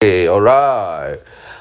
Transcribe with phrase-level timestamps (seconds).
[0.00, 1.18] Hey, all right.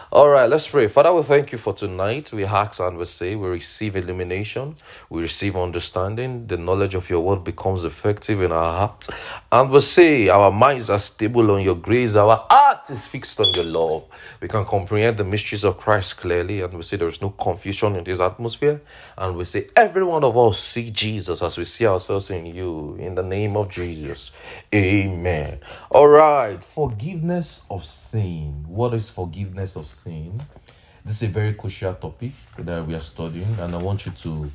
[0.09, 0.87] All right, let's pray.
[0.87, 2.31] Father, we thank you for tonight.
[2.31, 4.77] We ask and we say we receive illumination,
[5.09, 6.47] we receive understanding.
[6.47, 9.09] The knowledge of your word becomes effective in our heart.
[9.51, 13.51] And we say our minds are stable on your grace, our heart is fixed on
[13.51, 14.05] your love.
[14.39, 17.97] We can comprehend the mysteries of Christ clearly, and we say there is no confusion
[17.97, 18.79] in this atmosphere.
[19.17, 22.95] And we say every one of us see Jesus as we see ourselves in you.
[22.97, 24.31] In the name of Jesus.
[24.73, 25.59] Amen.
[25.91, 26.63] All right.
[26.63, 28.63] Forgiveness of sin.
[28.69, 29.96] What is forgiveness of sin?
[30.05, 34.51] This is a very crucial topic that we are studying, and I want you to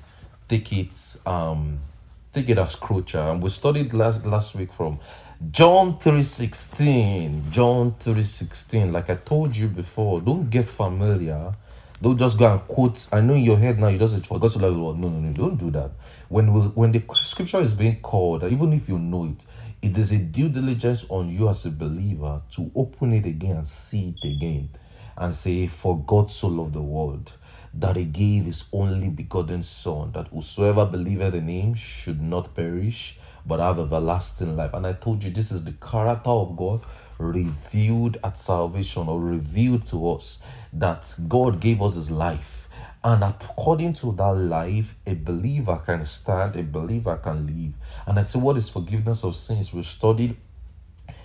[0.48, 1.80] take it um
[2.32, 3.30] take it as crucial.
[3.30, 4.98] And we studied last last week from
[5.50, 7.50] John 3:16.
[7.50, 8.92] John 3:16.
[8.92, 11.54] Like I told you before, don't get familiar.
[12.00, 13.06] Don't just go and quote.
[13.12, 15.56] I know in your head now you just forgot to like No, no, no, don't
[15.56, 15.92] do that.
[16.28, 19.46] When we, when the scripture is being called, even if you know it,
[19.80, 23.68] it is a due diligence on you as a believer to open it again and
[23.68, 24.68] see it again
[25.16, 27.32] and say, For God so loved the world
[27.74, 33.18] that he gave his only begotten Son, that whosoever believeth in him should not perish
[33.44, 34.74] but have everlasting life.
[34.74, 36.82] And I told you this is the character of God
[37.18, 40.40] revealed at salvation or revealed to us
[40.72, 42.62] that God gave us his life
[43.04, 47.74] and according to that life, a believer can stand, a believer can live.
[48.06, 49.72] And I say, what is forgiveness of sins?
[49.74, 50.36] We studied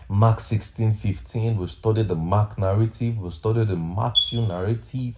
[0.10, 5.18] Mark 16 15, we've studied the Mark narrative, we've studied the Matthew narrative,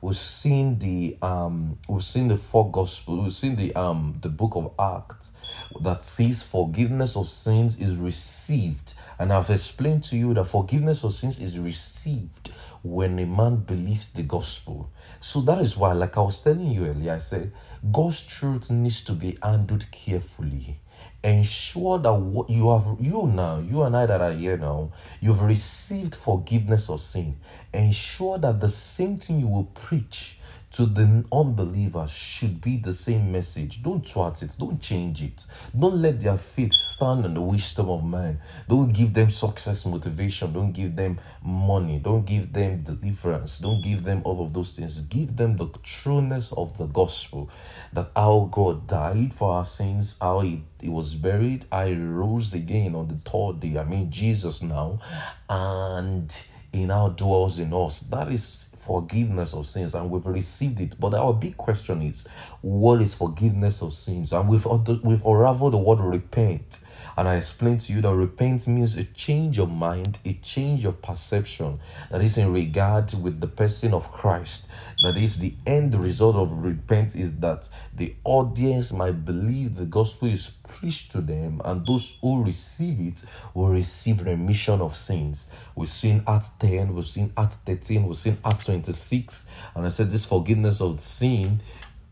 [0.00, 4.52] we've seen the um we've seen the four gospels, we've seen the um the book
[4.54, 5.32] of Acts
[5.80, 8.92] that says forgiveness of sins is received.
[9.18, 12.52] And I've explained to you that forgiveness of sins is received
[12.84, 14.88] when a man believes the gospel.
[15.18, 17.50] So that is why, like I was telling you earlier, I said
[17.90, 20.78] God's truth needs to be handled carefully.
[21.22, 25.42] Ensure that what you have, you now, you and I that are here now, you've
[25.42, 27.36] received forgiveness of sin.
[27.74, 30.37] Ensure that the same thing you will preach
[30.70, 33.82] to the unbeliever should be the same message.
[33.82, 35.46] Don't twat it, don't change it.
[35.78, 38.40] Don't let their faith stand on the wisdom of man.
[38.68, 40.52] Don't give them success motivation.
[40.52, 41.98] Don't give them money.
[41.98, 43.58] Don't give them deliverance.
[43.58, 45.00] Don't give them all of those things.
[45.02, 47.50] Give them the trueness of the gospel
[47.92, 52.94] that our God died for our sins, how he, he was buried, I rose again
[52.94, 53.78] on the third day.
[53.78, 55.00] I mean, Jesus now,
[55.48, 56.36] and
[56.72, 58.00] he now dwells in us.
[58.00, 60.98] That is forgiveness of sins and we've received it.
[60.98, 62.26] But our big question is,
[62.62, 64.32] what is forgiveness of sins?
[64.32, 66.80] And we've, we've unraveled the word repent.
[67.18, 71.02] And I explained to you that repent means a change of mind, a change of
[71.02, 71.80] perception
[72.12, 74.68] that is in regard with the person of Christ.
[75.02, 80.28] That is the end result of repent is that the audience might believe the gospel
[80.28, 85.50] is preached to them, and those who receive it will receive remission of sins.
[85.74, 90.08] We've seen Acts 10, we've seen Acts 13, we've seen Acts 26, and I said
[90.08, 91.62] this forgiveness of sin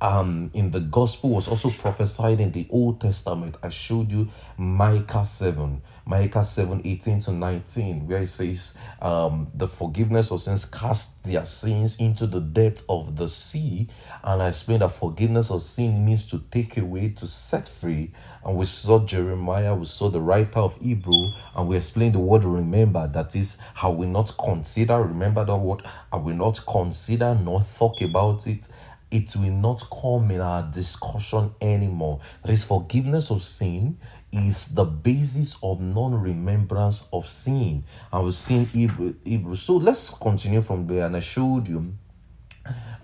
[0.00, 3.56] um in the gospel was also prophesied in the Old Testament.
[3.62, 9.66] I showed you Micah 7, Micah 7 18 to 19, where it says, um, the
[9.66, 13.88] forgiveness of sins cast their sins into the depth of the sea.
[14.22, 18.12] And I explained that forgiveness of sin means to take away, to set free.
[18.44, 22.44] And we saw Jeremiah, we saw the writer of Hebrew, and we explained the word
[22.44, 23.08] remember.
[23.08, 25.82] That is, how we not consider, remember that word,
[26.12, 28.68] I will not consider nor talk about it
[29.10, 32.20] it will not come in our discussion anymore.
[32.42, 33.98] That is, forgiveness of sin
[34.32, 37.84] is the basis of non-remembrance of sin.
[38.12, 39.56] And we've seen Hebrew, Hebrew.
[39.56, 41.06] So let's continue from there.
[41.06, 41.94] And I showed you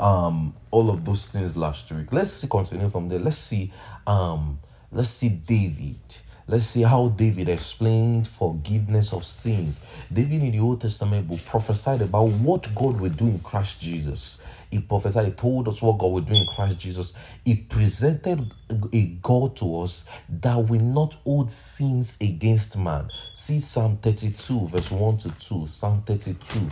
[0.01, 2.13] um all of those things last week.
[2.13, 3.21] Let's see, continue from there.
[3.21, 3.73] Let's see
[4.07, 4.59] um
[4.91, 6.01] let's see David.
[6.49, 9.81] Let's see how David explained forgiveness of sins.
[10.13, 14.42] David in the Old Testament book prophesied about what God will do in Christ Jesus.
[14.73, 17.13] He prophesied, he told us what God will do in Christ Jesus.
[17.45, 18.51] He presented
[18.91, 23.11] a God to us that will not hold sins against man.
[23.35, 25.67] See Psalm 32, verse 1 to 2.
[25.69, 26.71] Psalm 32.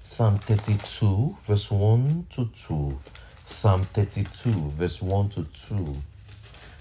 [0.00, 2.98] Psalm 32, verse 1 to 2.
[3.46, 5.96] Psalm 32, verse 1 to 2.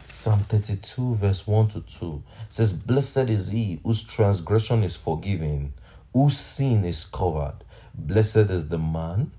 [0.03, 5.73] Psalm 32, verse 1 to 2 says, Blessed is he whose transgression is forgiven,
[6.13, 7.55] whose sin is covered.
[7.95, 9.31] Blessed is the man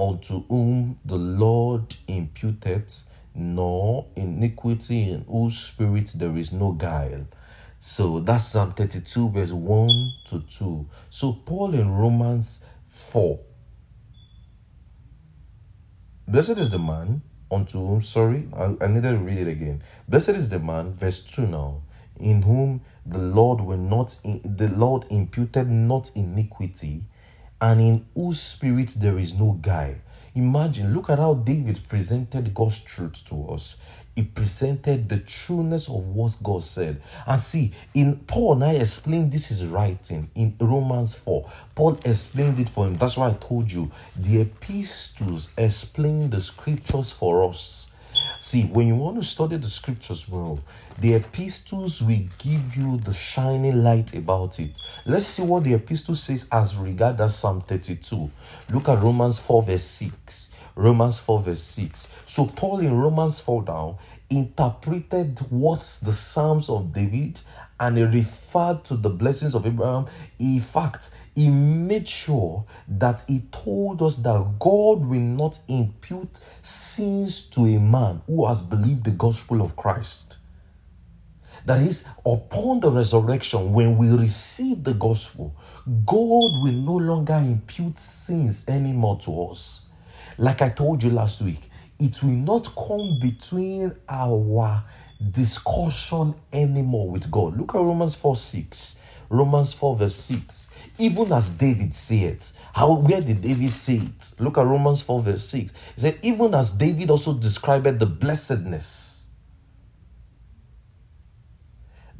[0.00, 3.04] unto whom the Lord imputeth
[3.34, 7.26] nor iniquity in whose spirit there is no guile.
[7.78, 10.86] So that's Psalm 32, verse 1 to 2.
[11.10, 13.40] So Paul in Romans 4.
[16.26, 19.82] Blessed is the man unto whom, sorry, I, I to read it again.
[20.08, 21.82] Blessed is the man, verse 2 now.
[22.20, 27.04] in whom the Lord will not the Lord imputed not iniquity,
[27.60, 29.96] and in whose spirit there is no guile.
[30.34, 33.78] Imagine, look at how David presented God's truth to us.
[34.14, 37.00] He presented the trueness of what God said.
[37.26, 41.50] And see, in Paul, and I explained this is writing in Romans 4.
[41.74, 42.96] Paul explained it for him.
[42.96, 47.90] That's why I told you the epistles explain the scriptures for us
[48.38, 50.60] See, when you want to study the scriptures well,
[51.00, 54.78] the epistles will give you the shining light about it.
[55.06, 58.30] Let's see what the epistle says as regards Psalm 32.
[58.70, 60.50] Look at Romans 4, verse 6.
[60.76, 62.14] Romans 4, verse 6.
[62.26, 63.96] So, Paul in Romans 4 down
[64.28, 67.40] interpreted what's the Psalms of David
[67.80, 70.06] and he referred to the blessings of Abraham.
[70.38, 77.46] In fact, he made sure that he told us that God will not impute sins
[77.50, 80.36] to a man who has believed the gospel of Christ.
[81.64, 85.54] That is, upon the resurrection, when we receive the gospel,
[86.06, 89.86] God will no longer impute sins anymore to us.
[90.38, 94.84] Like I told you last week, it will not come between our
[95.30, 97.58] discussion anymore with God.
[97.58, 98.96] Look at Romans 4 6.
[99.28, 100.70] Romans 4 verse 6.
[100.98, 102.38] Even as David said,
[102.72, 104.32] how where did David say it?
[104.40, 105.72] Look at Romans 4 verse 6.
[105.94, 109.09] He said, even as David also described the blessedness,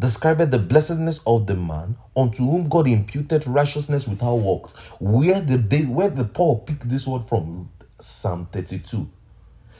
[0.00, 4.76] described the blessedness of the man unto whom God imputed righteousness without works.
[4.98, 7.70] Where did they where did Paul pick this word from?
[8.00, 9.08] Psalm 32.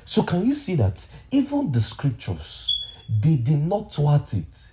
[0.05, 2.71] So can you see that even the scriptures
[3.23, 4.69] they did not thwart it.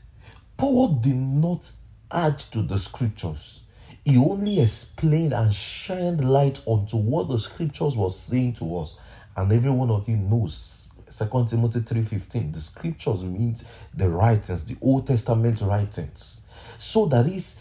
[0.58, 1.72] Paul did not
[2.12, 3.62] add to the scriptures.
[4.06, 9.00] He only explained and shined light onto what the scriptures was saying to us.
[9.36, 12.52] And every one of you knows 2 Timothy 3:15.
[12.52, 16.42] The scriptures means the writings, the Old Testament writings.
[16.78, 17.60] So that is,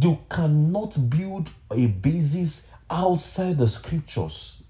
[0.00, 4.62] you cannot build a basis outside the scriptures.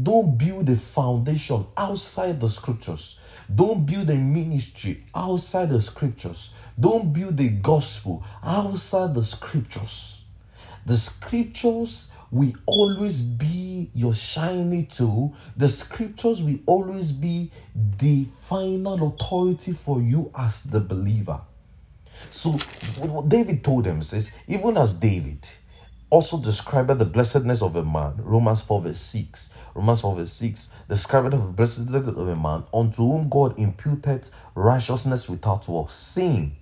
[0.00, 3.18] Don't build a foundation outside the scriptures.
[3.52, 6.52] Don't build a ministry outside the scriptures.
[6.78, 10.20] Don't build a gospel outside the scriptures.
[10.86, 15.34] The scriptures will always be your shiny tool.
[15.56, 21.40] The scriptures will always be the final authority for you as the believer.
[22.30, 22.52] So,
[22.98, 25.48] what David told them says, even as David
[26.10, 30.70] also described the blessedness of a man, Romans 4 verse 6, Romans 4 verse 6,
[30.88, 36.52] described the blessedness of a man unto whom God imputed righteousness without works, saying,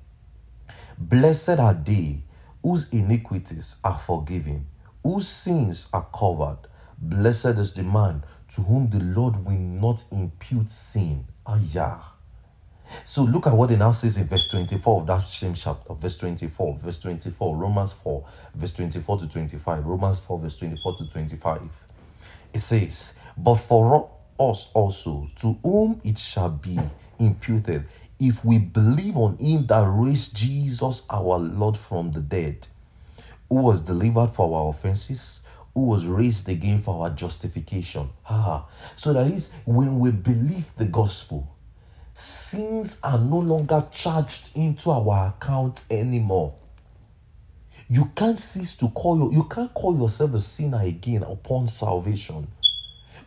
[0.99, 2.23] Blessed are they
[2.63, 4.67] whose iniquities are forgiven,
[5.07, 6.59] whose sins are covered.
[6.99, 11.27] Blessed is the man to whom the Lord will not impute sin.
[11.47, 12.15] Ah.
[13.05, 16.19] So look at what it now says in verse 24 of that same chapter, verse
[16.19, 18.27] 24, verse 24, Romans 4,
[18.57, 21.61] verse 24 to 25, Romans 4, verse 24 to 25.
[22.53, 24.11] It says, But for
[24.41, 26.81] us also, to whom it shall be
[27.21, 27.85] imputed,
[28.19, 32.67] if we believe on him that raised Jesus our Lord from the dead,
[33.49, 35.41] who was delivered for our offenses,
[35.75, 38.09] who was raised again for our justification.
[38.23, 38.67] Ha.
[38.97, 41.55] So that is when we believe the gospel,
[42.15, 46.55] sins are no longer charged into our account anymore.
[47.89, 52.49] You can't cease to call your, you can't call yourself a sinner again upon salvation.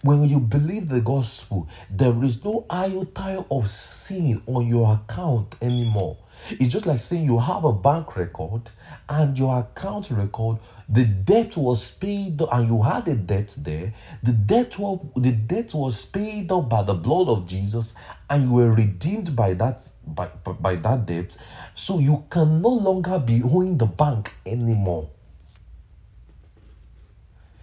[0.02, 6.18] When you believe the gospel, there is no iota of sin on your account anymore.
[6.52, 8.70] It's just like saying you have a bank record
[9.08, 13.94] and your account record, the debt was paid and you had a debt there.
[14.24, 17.96] The debt was, the debt was paid up by the blood of Jesus
[18.30, 21.38] and you were redeemed by that by, by that debt.
[21.76, 25.10] So you can no longer be owing the bank anymore.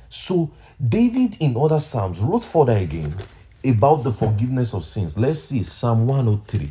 [0.08, 0.52] So
[0.86, 3.14] David in other Psalms wrote further again
[3.64, 5.18] about the forgiveness of sins.
[5.18, 6.70] Let's see Psalm 103.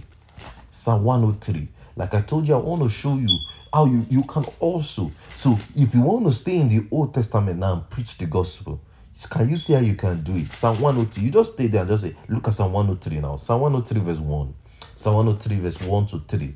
[0.69, 1.67] Psalm 103.
[1.95, 3.39] Like I told you, I want to show you
[3.73, 5.11] how you, you can also.
[5.35, 8.81] So if you want to stay in the Old Testament now and preach the gospel,
[9.29, 10.51] can you see how you can do it?
[10.51, 11.23] Psalm 103.
[11.23, 13.37] You just stay there and just say, look at Psalm 103 now.
[13.37, 14.53] Psalm 103 verse 1.
[14.97, 16.55] Psalm 103 verse 1 to 3.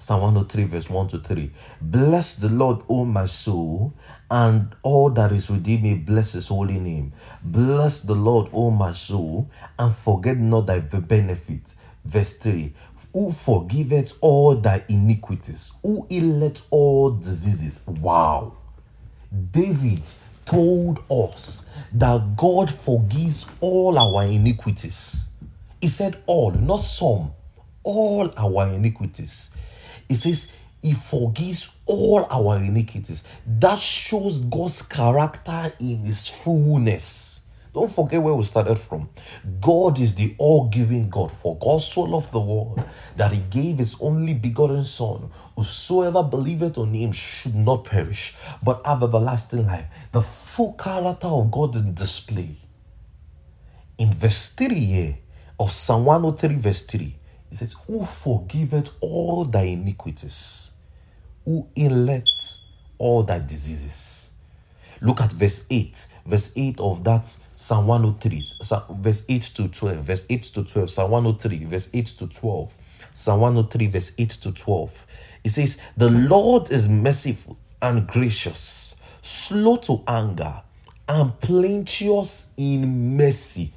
[0.00, 1.50] Psalm 103, verse 1 to 3.
[1.82, 3.92] Bless the Lord, O my soul,
[4.30, 7.12] and all that is within me, bless his holy name.
[7.44, 11.76] Bless the Lord, O my soul, and forget not thy benefits.
[12.02, 12.72] Verse 3
[13.12, 17.82] Who forgiveth all thy iniquities, who healeth all diseases.
[17.86, 18.54] Wow.
[19.52, 20.02] David
[20.44, 25.24] told us that God forgives all our iniquities.
[25.80, 27.32] He said all, not some,
[27.82, 29.50] all our iniquities.
[30.08, 30.50] He says,
[30.82, 33.22] He forgives all our iniquities.
[33.46, 37.29] That shows God's character in His fullness.
[37.72, 39.08] Don't forget where we started from.
[39.60, 41.30] God is the all giving God.
[41.30, 42.82] For God so loved the world
[43.16, 45.30] that he gave his only begotten Son.
[45.56, 49.86] Whosoever believeth on him should not perish, but have everlasting life.
[50.10, 52.56] The full character of God in display.
[53.98, 55.18] In verse 3 here
[55.58, 57.14] of Psalm 103, verse 3,
[57.52, 60.70] it says, Who forgiveth all thy iniquities,
[61.44, 62.60] who healeth
[62.98, 64.30] all thy diseases.
[65.00, 68.42] Look at verse 8, verse 8 of that Psalm 103,
[69.02, 72.74] verse 8 to 12, verse 8 to 12, Psalm 103, verse 8 to 12,
[73.12, 75.06] Psalm 103, verse 8 to 12.
[75.44, 80.62] It says, The Lord is merciful and gracious, slow to anger,
[81.06, 83.74] and plenteous in mercy.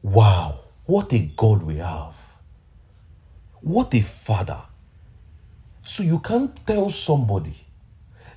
[0.00, 2.14] Wow, what a God we have!
[3.62, 4.62] What a Father.
[5.82, 7.66] So you can't tell somebody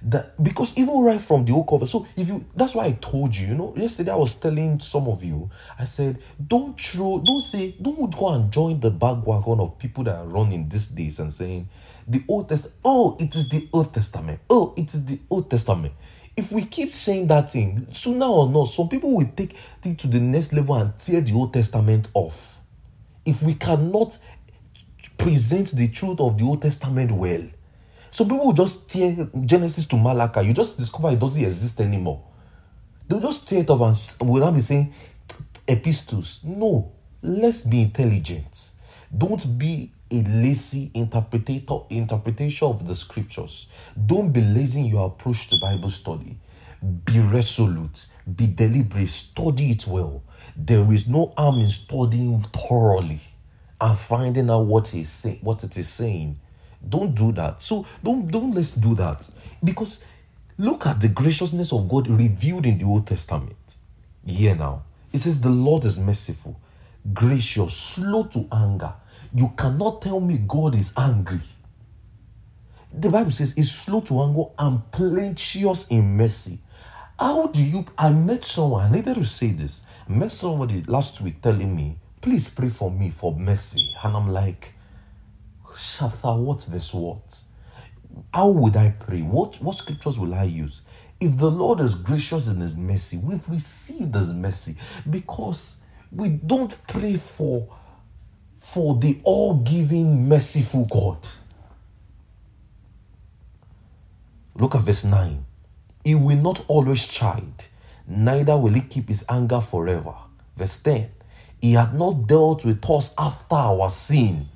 [0.05, 3.33] that because even right from the old cover so if you that's why i told
[3.36, 7.39] you you know yesterday i was telling some of you i said don't throw don't
[7.39, 11.31] say don't go and join the bandwagon of people that are running these days and
[11.31, 11.67] saying
[12.07, 15.93] the old testament oh it is the old testament oh it is the old testament.
[16.36, 20.07] If we keep saying that thing sooner or not some people will take it to
[20.07, 22.60] the next level and tear the old testament off.
[23.25, 24.17] If we cannot
[25.17, 27.43] present the truth of the old testament well
[28.13, 30.46] so people will just tear Genesis to Malachi.
[30.46, 32.24] You just discover it doesn't exist anymore.
[33.08, 33.82] They'll just tear it off
[34.22, 34.93] and will not be saying
[35.67, 36.39] epistles.
[36.43, 36.91] No,
[37.24, 38.70] let's be intelligent.
[39.17, 43.65] Don't be a lazy interpretator interpretation of the scriptures.
[44.05, 46.38] Don't be lazy in your approach to Bible study.
[47.05, 48.05] Be resolute,
[48.36, 50.22] be deliberate, study it well.
[50.55, 53.22] There is no harm in studying thoroughly
[53.82, 56.39] and finding out what it is saying
[56.88, 57.62] don't do that.
[57.62, 59.30] So don't don't let's do that.
[59.63, 60.04] Because
[60.58, 63.56] look at the graciousness of God revealed in the Old Testament.
[64.25, 64.84] Here now.
[65.12, 66.60] It says the Lord is merciful,
[67.13, 68.94] gracious, slow to anger.
[69.36, 71.40] You cannot tell me God is angry.
[72.92, 76.60] The Bible says it's slow to anger and plenteous in mercy.
[77.20, 77.86] How do you?
[77.98, 79.84] I met someone, I needed to say this.
[80.10, 83.94] I met somebody last week telling me, please pray for me for mercy.
[84.04, 84.73] And I'm like,
[85.74, 87.38] what verse what?
[88.34, 89.22] How would I pray?
[89.22, 90.82] What what scriptures will I use?
[91.20, 94.75] If the Lord is gracious in his mercy, we've received his mercy
[95.10, 97.68] because we don't pray for
[98.60, 101.18] for the all-giving merciful God.
[104.56, 105.46] Look at verse 9.
[106.03, 107.65] He will not always chide,
[108.08, 110.15] neither will he keep his anger forever.
[110.56, 111.10] Verse 10.
[111.62, 114.50] He had not dealt with us after our sin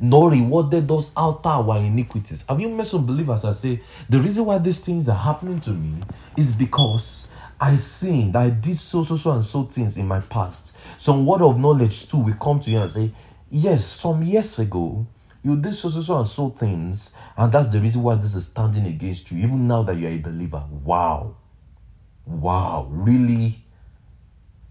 [0.00, 2.44] nor rewarded us after our iniquities.
[2.48, 5.70] Have you met some believers that say, the reason why these things are happening to
[5.70, 6.02] me
[6.36, 7.28] is because
[7.60, 10.76] I sinned, I did so, so, so, and so things in my past.
[10.96, 13.10] Some word of knowledge too will come to you and say,
[13.50, 15.06] yes, some years ago,
[15.42, 18.46] you did so, so, so, and so things, and that's the reason why this is
[18.46, 20.62] standing against you, even now that you're a believer.
[20.84, 21.36] Wow.
[22.26, 22.88] Wow.
[22.90, 23.64] Really?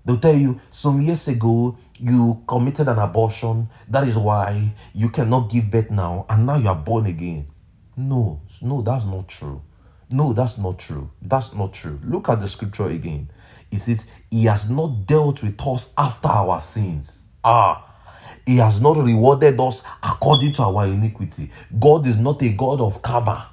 [0.07, 3.69] They'll tell you some years ago you committed an abortion.
[3.89, 7.49] That is why you cannot give birth now, and now you are born again.
[7.97, 9.61] No, no, that's not true.
[10.09, 11.11] No, that's not true.
[11.21, 11.99] That's not true.
[12.05, 13.29] Look at the scripture again.
[13.69, 17.25] It says, He has not dealt with us after our sins.
[17.43, 17.85] Ah,
[18.45, 21.51] He has not rewarded us according to our iniquity.
[21.77, 23.49] God is not a God of karma.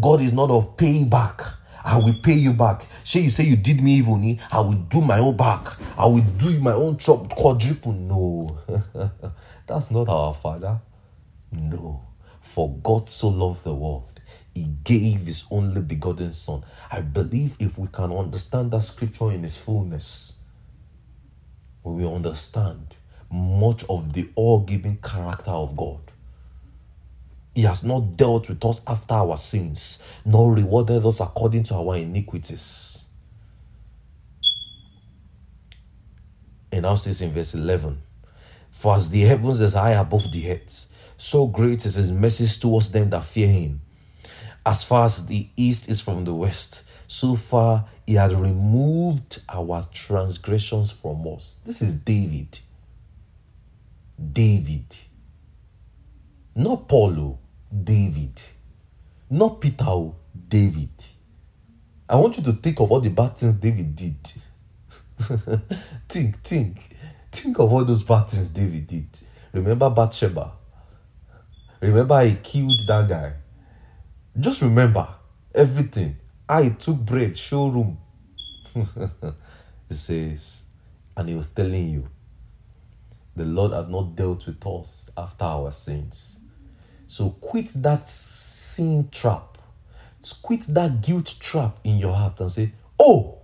[0.00, 1.52] God is not of payback.
[1.84, 2.86] I will pay you back.
[3.04, 4.20] Say you say you did me evil,
[4.50, 5.68] I will do my own back.
[5.98, 7.92] I will do my own job quadruple.
[7.92, 8.48] No,
[9.66, 10.80] that's not our Father.
[11.50, 12.02] No,
[12.40, 14.20] for God so loved the world,
[14.54, 16.64] He gave His only begotten Son.
[16.90, 20.38] I believe if we can understand that scripture in its fullness,
[21.82, 22.96] we will understand
[23.30, 26.11] much of the all-giving character of God.
[27.54, 31.96] He has not dealt with us after our sins, nor rewarded us according to our
[31.96, 33.04] iniquities.
[36.70, 38.00] And now says in verse 11
[38.70, 42.90] For as the heavens is high above the earth, so great is his mercy towards
[42.90, 43.82] them that fear him.
[44.64, 49.86] As far as the east is from the west, so far he has removed our
[49.92, 51.56] transgressions from us.
[51.64, 52.58] This is David.
[54.32, 54.96] David.
[56.54, 57.38] Not Paulo.
[57.72, 58.40] David.
[59.30, 60.14] Not Peter, oh,
[60.48, 60.90] David.
[62.08, 64.32] I want you to think of all the bad things David did.
[66.08, 66.96] think, think.
[67.30, 69.08] Think of all those bad things David did.
[69.52, 70.52] Remember Bathsheba?
[71.80, 73.32] remember I killed that guy.
[74.38, 75.08] Just remember
[75.54, 76.16] everything.
[76.48, 77.98] I took bread, showroom.
[79.88, 80.62] he says,
[81.16, 82.08] and he was telling you,
[83.34, 86.38] the Lord has not dealt with us after our sins.
[87.12, 89.58] So quit that sin trap.
[90.40, 93.38] Quit that guilt trap in your heart and say, oh,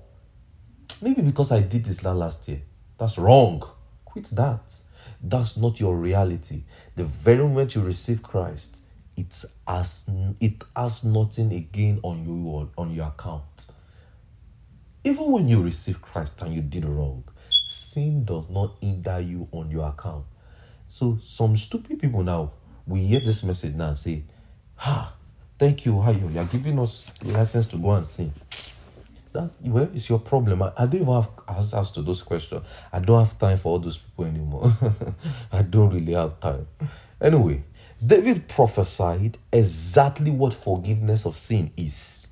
[1.02, 2.62] maybe because I did this last year.
[2.96, 3.62] That's wrong.
[4.06, 4.74] Quit that.
[5.22, 6.62] That's not your reality.
[6.96, 8.78] The very moment you receive Christ,
[9.18, 10.08] it has
[10.40, 13.70] it has nothing again on you on your account.
[15.04, 17.22] Even when you receive Christ and you did wrong,
[17.66, 20.24] sin does not hinder you on your account.
[20.86, 22.52] So some stupid people now
[22.88, 24.22] we hear this message now and say,
[24.76, 25.12] "Ha,
[25.58, 26.28] thank you, you?
[26.32, 28.32] You are giving us the license to go and sin."
[29.32, 30.62] That where is your problem?
[30.62, 32.62] I, I don't even have answers to those questions.
[32.92, 34.72] I don't have time for all those people anymore.
[35.52, 36.66] I don't really have time.
[37.20, 37.62] Anyway,
[38.04, 42.28] David prophesied exactly what forgiveness of sin is.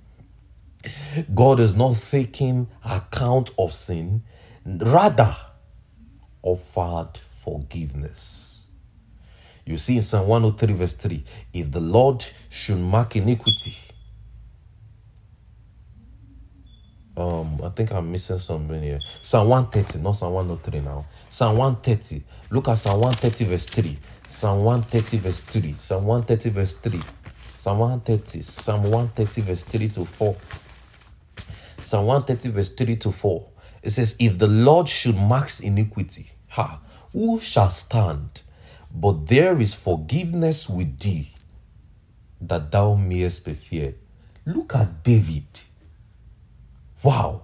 [1.34, 4.22] God is not taking account of sin,
[4.64, 5.36] rather,
[6.42, 8.55] offered forgiveness.
[9.66, 13.74] You see in Psalm 103, verse 3 if the Lord should mark iniquity,
[17.16, 19.00] um, I think I'm missing something here.
[19.22, 21.06] Psalm 130, not Psalm 103 now.
[21.28, 22.22] Psalm 130.
[22.50, 23.98] Look at Psalm 130, verse 3.
[24.26, 25.72] Psalm 130, verse 3.
[25.74, 27.00] Psalm 130, verse 3.
[27.58, 28.42] Psalm 130.
[28.42, 30.36] Psalm 130, verse 3 to 4.
[31.78, 33.50] Psalm 130, verse 3 to 4.
[33.82, 36.80] It says, If the Lord should mark iniquity, ha,
[37.12, 38.42] who shall stand?
[38.98, 41.28] But there is forgiveness with thee,
[42.40, 43.96] that thou mayest be feared.
[44.46, 45.44] Look at David.
[47.02, 47.42] Wow.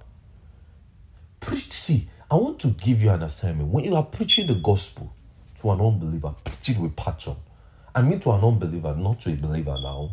[1.40, 1.73] Preach.
[1.73, 3.68] See, I want to give you an assignment.
[3.68, 5.12] When you are preaching the gospel
[5.61, 7.37] to an unbeliever, preach it with passion.
[7.94, 10.12] I mean to an unbeliever, not to a believer now.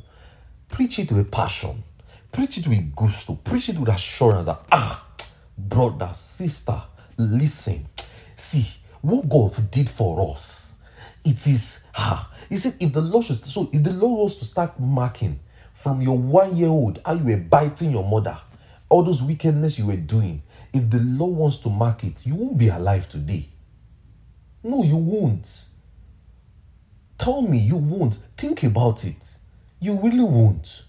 [0.70, 1.84] Preach it with passion.
[2.32, 3.36] Preach it with gusto.
[3.36, 5.08] Preach it with assurance that, ah,
[5.58, 6.84] brother, sister,
[7.18, 7.86] listen.
[8.36, 8.68] See,
[9.02, 10.69] what God did for us,
[11.26, 14.46] it is, ah, he said, if the Lord should, so if the Lord was to
[14.46, 15.40] start marking
[15.74, 18.38] from your one year old, how you were biting your mother,
[18.90, 20.42] all those wickedness you were doing,
[20.74, 23.48] if the Lord wants to mark it, you won't be alive today.
[24.64, 25.66] No, you won't.
[27.18, 28.18] Tell me you won't.
[28.38, 29.38] Think about it.
[29.80, 30.84] You really won't.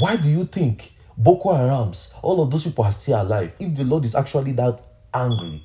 [0.00, 3.54] Why do you think Boko Harams, all of those people are still alive?
[3.58, 4.80] If the Lord is actually that
[5.14, 5.62] angry,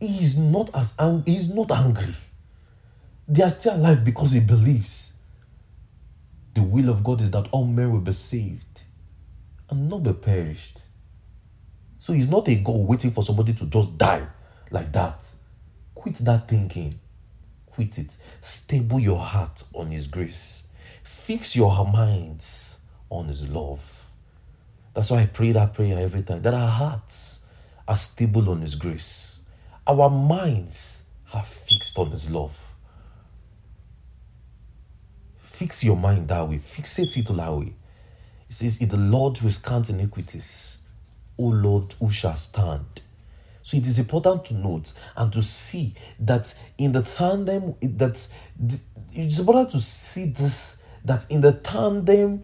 [0.00, 1.34] He is not as angry.
[1.34, 2.14] He is not angry.
[3.28, 5.12] They are still alive because He believes.
[6.54, 8.82] The will of God is that all men will be saved
[9.68, 10.80] and not be perished.
[11.98, 14.26] So he's not a God waiting for somebody to just die
[14.70, 15.24] like that.
[15.94, 16.98] Quit that thinking.
[17.66, 18.16] Quit it.
[18.40, 20.66] Stable your heart on his grace.
[21.04, 22.78] Fix your minds
[23.10, 24.10] on his love.
[24.94, 27.44] That's why I pray that prayer every time that our hearts
[27.86, 29.29] are stable on his grace.
[29.86, 32.56] Our minds are fixed on his love.
[35.38, 36.56] Fix your mind that way.
[36.56, 37.74] Fixate it to that way.
[38.48, 40.78] It says, If the Lord will count iniquities,
[41.38, 43.02] O Lord, who shall stand?
[43.62, 48.26] So it is important to note and to see that in the tandem, that
[49.12, 52.42] it's important to see this, that in the tandem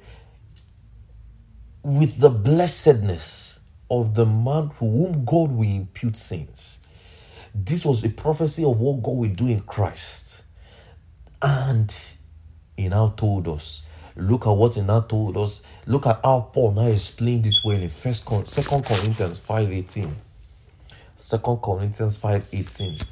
[1.82, 6.80] with the blessedness of the man whom God will impute sins.
[7.58, 10.42] This was a prophecy of what God will do in Christ.
[11.40, 11.94] And
[12.76, 13.86] he now told us
[14.18, 15.62] Look at what he now told us.
[15.84, 20.10] Look at how Paul now explained it well in First Con- Second Corinthians 5.18.
[21.14, 23.04] Second Corinthians 5.18.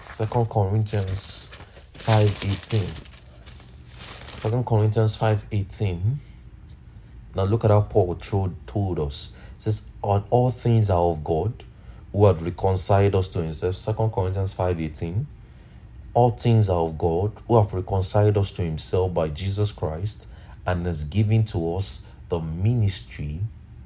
[0.00, 1.50] Second Corinthians
[1.94, 2.86] 5.18.
[4.40, 6.16] Second Corinthians 5.18.
[7.34, 9.32] Now look at how Paul told us.
[9.56, 11.64] It says, on all things are of God,
[12.14, 13.74] who had reconciled us to himself.
[13.74, 15.24] Second Corinthians 5.18.
[16.14, 20.28] All things are of God, who have reconciled us to himself by Jesus Christ
[20.64, 23.40] and has given to us the ministry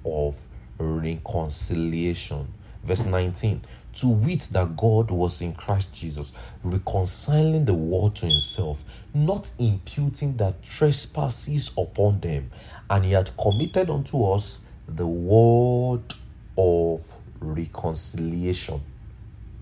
[0.04, 0.36] of
[0.76, 2.48] reconciliation.
[2.84, 3.62] Verse 19
[3.94, 10.36] To wit, that God was in Christ Jesus, reconciling the world to himself, not imputing
[10.36, 12.50] the trespasses upon them,
[12.90, 16.14] and he had committed unto us the word
[16.58, 17.00] of
[17.40, 18.80] reconciliation.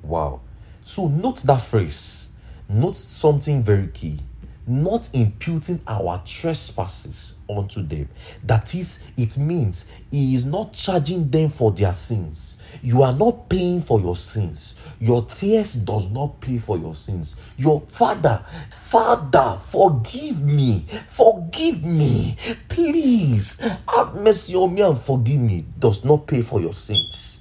[0.03, 0.41] Wow.
[0.85, 2.31] So, note that phrase.
[2.69, 4.21] Note something very key
[4.67, 8.09] not imputing our trespasses unto them.
[8.43, 12.59] That is, it means he is not charging them for their sins.
[12.83, 14.79] You are not paying for your sins.
[14.99, 17.41] Your tears does not pay for your sins.
[17.57, 22.37] Your father, Father, forgive me, forgive me,
[22.69, 27.41] please have mercy on me and forgive me, does not pay for your sins.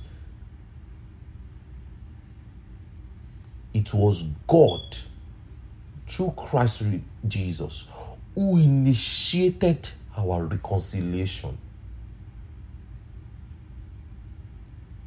[3.76, 4.98] It was God
[6.08, 6.82] through Christ
[7.28, 7.90] Jesus
[8.34, 11.58] who initiated our reconciliation.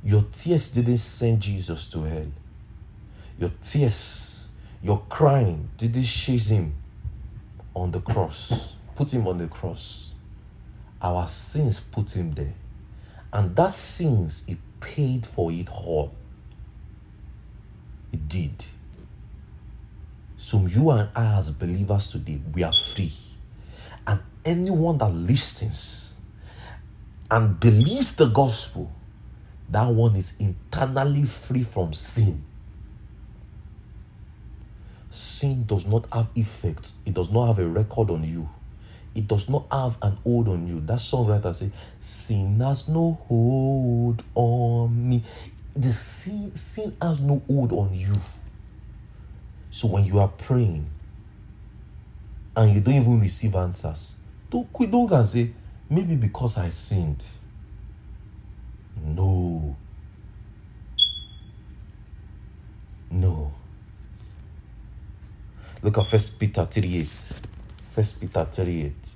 [0.05, 2.27] Your tears didn't send Jesus to hell.
[3.39, 4.49] Your tears,
[4.83, 6.75] your crying didn't chase him
[7.73, 10.13] on the cross, put him on the cross.
[11.01, 12.55] Our sins put him there.
[13.33, 16.13] And that sins, he paid for it all.
[18.29, 18.65] Did.
[20.37, 23.13] So you and I, as believers today, we are free.
[24.07, 26.19] And anyone that listens
[27.31, 28.93] and believes the gospel,
[29.71, 32.43] that one is internally free from sin.
[35.11, 38.49] Sin does not have effect, it does not have a record on you.
[39.15, 40.81] It does not have an hold on you.
[40.81, 45.25] That songwriter say, Sin has no hold on me.
[45.79, 48.13] The sin, sin has no hold on you.
[49.71, 50.91] So when you are praying
[52.57, 54.17] and you don't even receive answers,
[54.51, 55.53] don't quit, don't go and say,
[55.89, 57.25] maybe because I sinned.
[59.05, 59.77] No.
[63.13, 63.53] No.
[65.81, 67.09] Look at First Peter 38.
[67.93, 69.15] First Peter 38.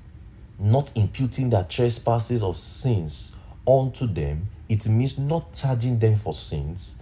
[0.61, 3.33] Not imputing their trespasses of sins
[3.67, 6.97] unto them, it means not charging them for sins,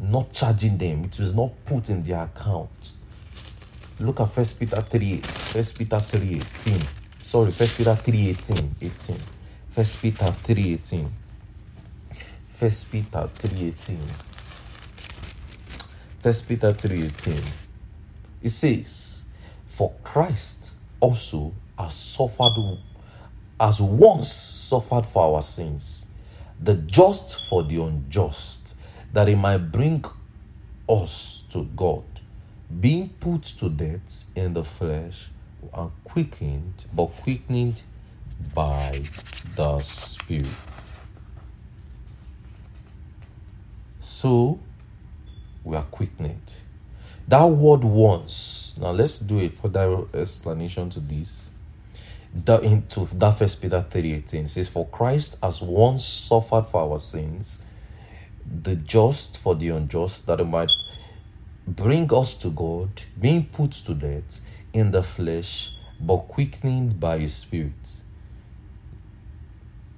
[0.00, 1.04] not charging them.
[1.04, 2.90] It was not put in their account.
[4.00, 6.80] Look at First Peter 3 First Peter 3 18.
[7.20, 8.74] Sorry, First Peter 3 18.
[8.82, 9.16] 18.
[9.70, 11.12] First Peter 3 18.
[12.48, 14.00] First Peter 3 18.
[16.22, 17.40] First Peter 3 18.
[18.42, 19.24] It says,
[19.66, 22.78] For Christ also has suffered
[23.60, 26.05] as once suffered for our sins,
[26.60, 28.74] the just for the unjust
[29.12, 30.04] that it might bring
[30.88, 32.04] us to God,
[32.80, 35.28] being put to death in the flesh
[35.74, 37.82] and quickened, but quickened
[38.54, 39.02] by
[39.54, 40.46] the Spirit.
[44.00, 44.58] So
[45.64, 46.54] we are quickened.
[47.28, 48.74] That word once.
[48.80, 51.50] Now let's do a further explanation to this.
[52.44, 56.98] The, into that first Peter 3 18 says, For Christ has once suffered for our
[56.98, 57.62] sins
[58.62, 60.70] the just for the unjust, that it might
[61.66, 64.40] bring us to God, being put to death
[64.72, 68.00] in the flesh, but quickening by His Spirit.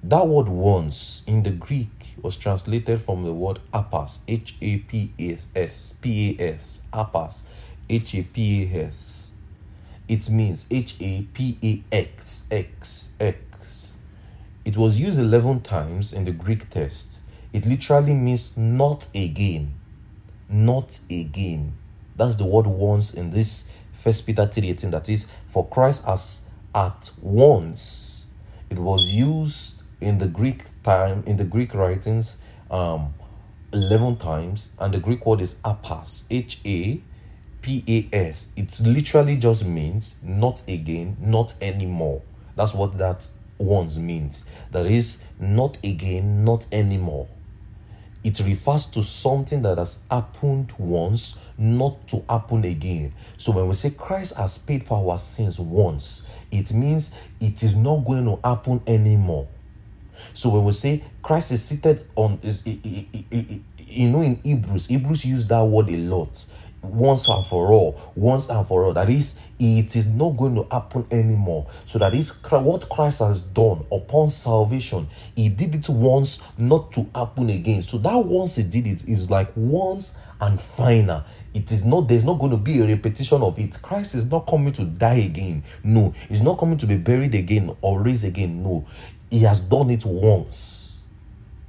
[0.01, 5.11] That word once in the Greek was translated from the word apas, H A P
[5.19, 7.43] S, P A S, apas,
[7.89, 9.18] H A P A S.
[10.09, 13.95] It means H A P A X, X, X.
[14.65, 17.19] It was used 11 times in the Greek text
[17.51, 19.73] it literally means not again.
[20.47, 21.73] Not again.
[22.15, 24.91] That's the word once in this First Peter 3:18.
[24.91, 28.27] That is, for Christ as at once.
[28.69, 32.37] It was used in the Greek time, in the Greek writings,
[32.69, 33.15] um,
[33.73, 37.01] 11 times, and the Greek word is apas, H A
[37.69, 38.51] P A S.
[38.55, 42.23] It literally just means not again, not anymore.
[42.55, 43.27] That's what that
[43.59, 44.43] once means.
[44.71, 47.27] That is, not again, not anymore
[48.21, 53.13] it refers to something that has happened once, not to happen again.
[53.37, 57.77] So when we say Christ has paid for our sins once, it means it is
[57.77, 59.47] not going to happen anymore.
[60.33, 65.47] So when we say Christ is seated on is you know in Hebrews, Hebrews use
[65.47, 66.43] that word a lot
[66.81, 68.93] once and for all, once and for all.
[68.93, 71.67] That is, it is not going to happen anymore.
[71.85, 75.09] So that is what Christ has done upon salvation.
[75.35, 77.81] He did it once, not to happen again.
[77.81, 81.23] So that once he did it is like once and final.
[81.53, 83.81] It is not, there's not going to be a repetition of it.
[83.81, 85.63] Christ is not coming to die again.
[85.83, 88.63] No, he's not coming to be buried again or raised again.
[88.63, 88.87] No,
[89.29, 90.88] he has done it once.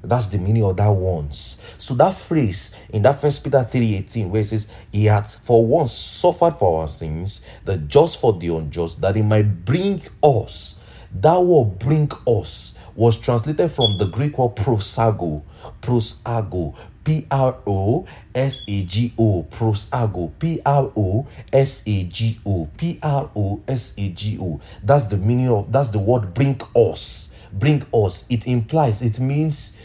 [0.02, 1.60] That's the meaning of that once.
[1.78, 5.92] So that phrase in that first Peter 3:18, where it says, He hath for once
[5.92, 10.76] suffered for our sins, the just for the unjust, that he might bring us.
[11.12, 15.42] That will bring us was translated from the Greek word prosago,
[15.80, 22.38] prosago, P R O S A G O, prosago, P R O S A G
[22.44, 24.60] O, P R O S A G O.
[24.82, 28.24] That's the meaning of that's the word bring us, bring us.
[28.28, 29.76] It implies, it means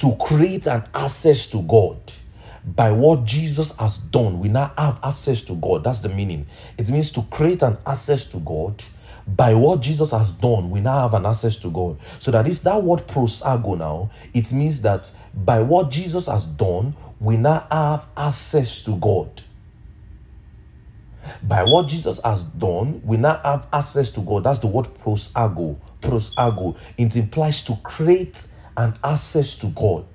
[0.00, 1.98] to create an access to God
[2.64, 5.84] by what Jesus has done, we now have access to God.
[5.84, 6.46] That's the meaning.
[6.76, 8.82] It means to create an access to God.
[9.26, 11.98] By what Jesus has done, we now have an access to God.
[12.18, 14.10] So that is that word prosago now.
[14.34, 19.42] It means that by what Jesus has done, we now have access to God.
[21.42, 24.44] By what Jesus has done, we now have access to God.
[24.44, 25.76] That's the word prosago.
[26.00, 26.76] Prosago.
[26.98, 30.06] It implies to create an access to God.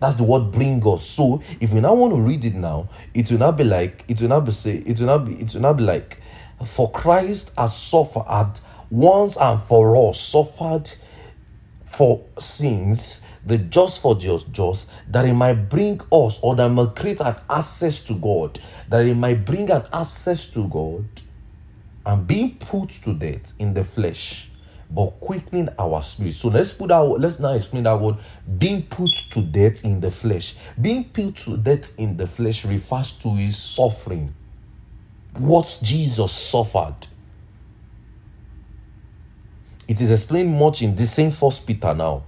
[0.00, 1.06] That's the word bring us.
[1.06, 4.20] So if we now want to read it now, it will not be like it
[4.20, 6.20] will not be say it will not be it will not be like
[6.66, 10.90] for Christ has suffered once and for all suffered
[11.86, 16.94] for sins the just for just just that it might bring us or that might
[16.94, 21.04] create an access to God that it might bring an access to God
[22.06, 24.50] and being put to death in the flesh
[24.90, 26.34] but quickening our spirit.
[26.34, 28.16] So let's put out, let's now explain that word
[28.58, 30.56] being put to death in the flesh.
[30.80, 34.34] Being put to death in the flesh refers to his suffering.
[35.34, 36.94] What Jesus suffered.
[39.86, 42.22] It is explained much in the same first Peter now.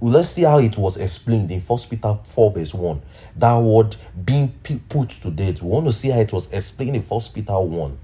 [0.00, 3.02] Let's see how it was explained in First Peter 4, verse 1.
[3.36, 4.48] That word being
[4.88, 5.62] put to death.
[5.62, 7.98] We want to see how it was explained in First Peter 1.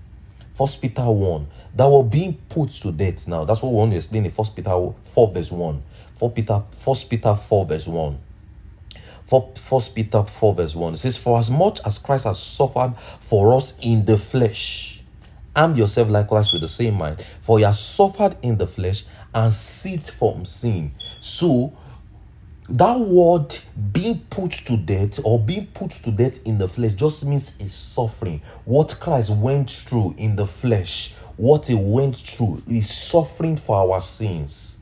[0.54, 1.46] First Peter 1
[1.78, 3.44] that were being put to death now.
[3.44, 5.82] That's what we want to explain in First Peter 4 verse 1.
[6.18, 8.18] First Peter, First Peter 4 verse 1.
[9.54, 10.92] First Peter 4 verse 1.
[10.94, 15.02] It says, For as much as Christ has suffered for us in the flesh,
[15.54, 17.24] arm yourself likewise with the same mind.
[17.42, 20.90] For he has suffered in the flesh and ceased from sin.
[21.20, 21.76] So
[22.70, 23.56] that word
[23.92, 27.72] being put to death or being put to death in the flesh just means is
[27.72, 28.42] suffering.
[28.64, 34.01] What Christ went through in the flesh, what he went through is suffering for our
[34.01, 34.79] sins.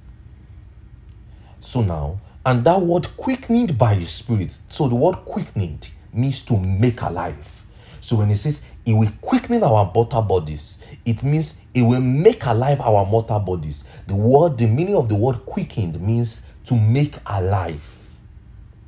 [1.60, 4.58] So now, and that word quickened by his spirit.
[4.70, 7.62] So the word quickened means to make alive.
[8.00, 12.46] So when he says it will quicken our mortal bodies, it means it will make
[12.46, 13.84] alive our mortal bodies.
[14.06, 17.82] The word, the meaning of the word quickened means to make alive.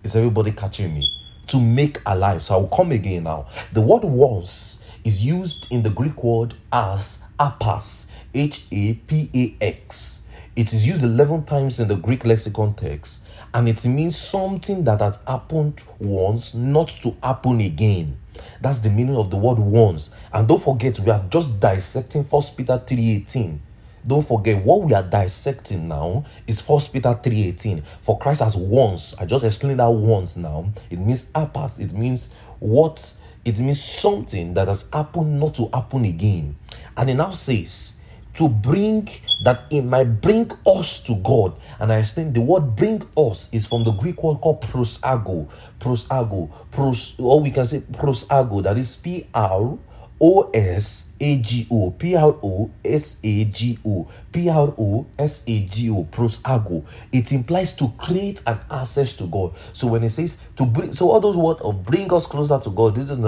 [0.03, 1.07] Is everybody catching me?
[1.49, 2.43] To make alive.
[2.43, 3.47] So I will come again now.
[3.73, 9.65] The word once is used in the Greek word as hapax, H A P A
[9.65, 10.23] X.
[10.57, 15.01] It is used 11 times in the Greek lexicon text and it means something that
[15.01, 18.19] has happened once, not to happen again.
[18.61, 20.11] That's the meaning of the word once.
[20.33, 23.61] And don't forget, we are just dissecting First Peter 3:18
[24.07, 27.83] don't forget what we are dissecting now is First Peter 3:18.
[28.01, 30.71] For Christ has once, I just explained that once now.
[30.89, 36.05] It means apas, it means what it means something that has happened not to happen
[36.05, 36.57] again.
[36.97, 37.99] And he now says
[38.35, 39.09] to bring
[39.43, 41.55] that it might bring us to God.
[41.81, 45.49] And I explained the word bring us is from the Greek word called prosago.
[45.81, 46.51] Prosago.
[46.71, 49.77] Pros, or we can say prosago, that is P R
[50.21, 55.07] O S A G O P R O S A G O P R O
[55.19, 56.85] S A G O prosago.
[57.13, 59.55] It implies to create an access to God.
[59.73, 62.71] So when it says to bring, so all those words of bring us closer to
[62.71, 63.19] God, this is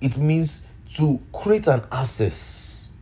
[0.00, 2.92] it means to create an access.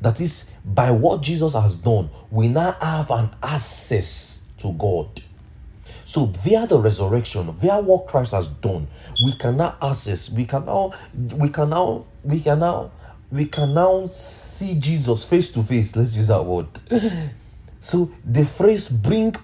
[0.00, 5.22] That is by what Jesus has done, we now have an access to God.
[6.04, 8.88] So via the resurrection, via what Christ has done,
[9.24, 12.90] we can now access, we can now, we can now, we can now,
[13.30, 15.94] we can now see Jesus face to face.
[15.94, 16.66] Let's use that word.
[17.80, 19.36] so the phrase bring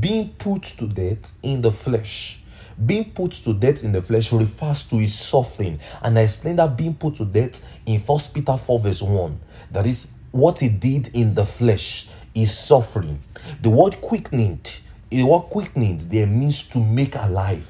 [0.00, 2.37] being put to death in the flesh.
[2.84, 5.80] Being put to death in the flesh refers to his suffering.
[6.02, 9.40] And I explain that being put to death in First Peter 4, verse 1.
[9.72, 13.18] That is what he did in the flesh is suffering.
[13.60, 14.60] The word quickening
[15.10, 17.66] the word quickening there means to make alive.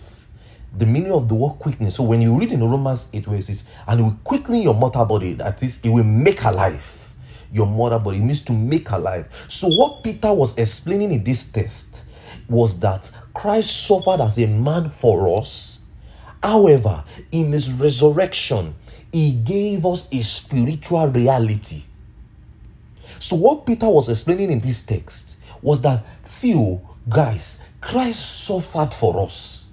[0.76, 1.90] The meaning of the word quickening.
[1.90, 5.34] So when you read in Romans 8 where it and will quicken your mortal body,
[5.34, 7.12] that is, it will make alive
[7.52, 8.18] your mortal body.
[8.18, 9.28] It means to make alive.
[9.48, 12.04] So what Peter was explaining in this text
[12.48, 15.78] was that Christ suffered as a man for us.
[16.42, 18.74] However, in his resurrection,
[19.12, 21.84] he gave us a spiritual reality.
[23.20, 28.92] So what Peter was explaining in this text was that see, you Guys, Christ suffered
[28.92, 29.70] for us,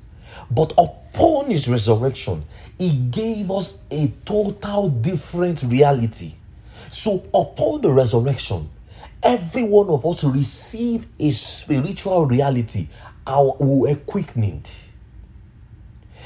[0.49, 2.45] but upon his resurrection,
[2.77, 6.35] he gave us a total different reality.
[6.91, 8.69] So, upon the resurrection,
[9.21, 12.87] every one of us receive a spiritual reality,
[13.27, 13.57] our,
[13.87, 14.63] a quickening.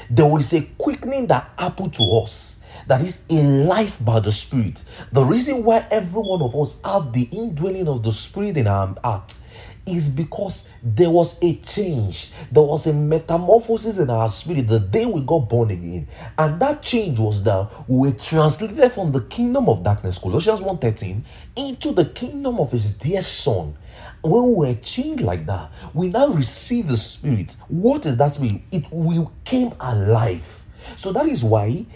[0.08, 4.82] There is a quickening that happened to us that is a life by the Spirit.
[5.12, 8.94] The reason why every one of us have the indwelling of the Spirit in our
[9.04, 9.38] heart
[9.86, 15.06] is because there was a change, there was a metamorphosis in our spirit the day
[15.06, 16.06] we got born again.
[16.38, 21.24] And that change was that we were translated from the kingdom of darkness, Colossians 1:13,
[21.56, 23.76] into the kingdom of his dear son.
[24.22, 27.56] When we were changed like that, we now receive the spirit.
[27.68, 28.62] What is that spirit?
[28.70, 30.64] It will came alive.
[30.96, 31.86] So that is why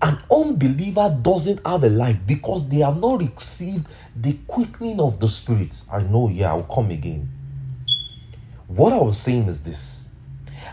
[0.00, 5.28] an unbeliever doesn't have a life because they have not received the quickening of the
[5.28, 5.80] spirit.
[5.90, 7.28] I know, yeah, I'll come again.
[8.66, 10.10] What I was saying is this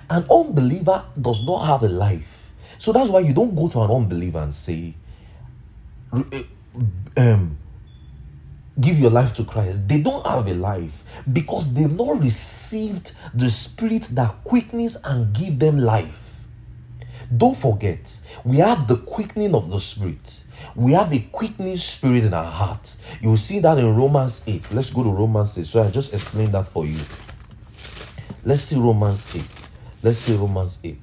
[0.09, 2.51] an unbeliever does not have a life.
[2.77, 4.95] So that's why you don't go to an unbeliever and say,
[6.31, 6.43] eh,
[7.17, 7.57] um,
[8.79, 9.87] give your life to Christ.
[9.87, 15.59] They don't have a life because they've not received the spirit that quickens and give
[15.59, 16.43] them life.
[17.35, 20.43] Don't forget, we have the quickening of the spirit.
[20.75, 22.95] We have a quickening spirit in our heart.
[23.21, 24.73] You will see that in Romans 8.
[24.73, 25.65] Let's go to Romans 8.
[25.65, 26.99] So I just explained that for you.
[28.43, 29.43] Let's see Romans 8.
[30.01, 30.97] Let's see Romans 8.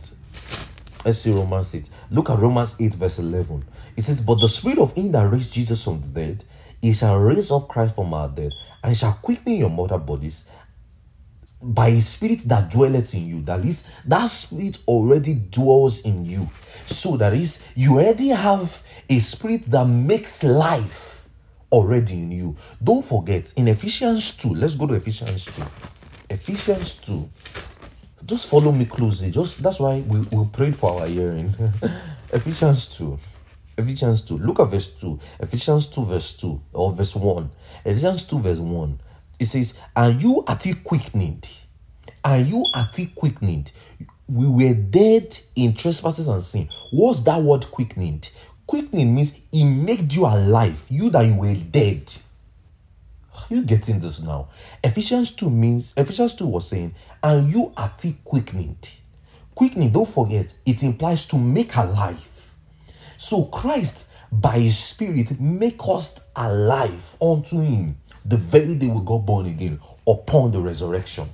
[1.04, 1.88] Let's see Romans 8.
[2.10, 3.64] Look at Romans 8, verse 11.
[3.96, 6.44] It says, But the spirit of him that raised Jesus from the dead,
[6.80, 10.48] he shall raise up Christ from our dead, and shall quicken your mortal bodies
[11.62, 13.42] by a spirit that dwelleth in you.
[13.42, 16.48] That is, that spirit already dwells in you.
[16.84, 21.28] So that is, you already have a spirit that makes life
[21.72, 22.56] already in you.
[22.82, 25.62] Don't forget, in Ephesians 2, let's go to Ephesians 2.
[26.30, 27.28] Ephesians 2.
[28.24, 29.30] Just follow me closely.
[29.30, 31.54] Just that's why we, we prayed for our hearing.
[32.32, 33.18] Ephesians 2.
[33.78, 34.38] Ephesians 2.
[34.38, 35.20] Look at verse 2.
[35.40, 37.50] Ephesians 2, verse 2 or verse 1.
[37.84, 39.00] Ephesians 2, verse 1.
[39.38, 41.48] It says, And you are still quickened.
[42.24, 43.70] And you are still quickened.
[44.28, 46.68] We were dead in trespasses and sin.
[46.90, 48.30] What's that word quickened?
[48.66, 50.84] Quickening means he made you alive.
[50.88, 52.12] You that you were dead.
[53.32, 54.48] Are you getting this now?
[54.82, 58.90] Ephesians 2 means Ephesians 2 was saying, and you are still quickened.
[59.54, 62.35] Quickening, don't forget, it implies to make alive.
[63.16, 69.18] So Christ, by his spirit, make us alive unto him the very day we got
[69.18, 71.28] born again upon the resurrection.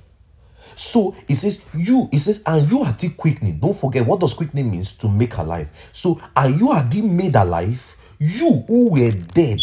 [0.75, 3.59] So it says, you, it says, and you are still quickening.
[3.59, 5.69] Don't forget what does quickening means to make alive.
[5.91, 9.59] So, and you are still made alive, you who were dead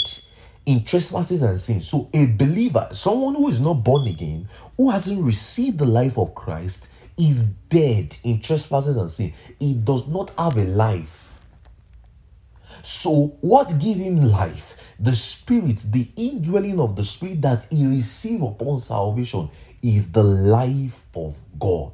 [0.67, 1.89] in trespasses and sins.
[1.89, 6.35] So, a believer, someone who is not born again, who hasn't received the life of
[6.35, 9.33] Christ, is dead in trespasses and sin.
[9.59, 11.30] He does not have a life.
[12.83, 14.77] So, what give him life?
[14.99, 19.49] The Spirit, the indwelling of the Spirit that he received upon salvation
[19.83, 21.93] is the life of God.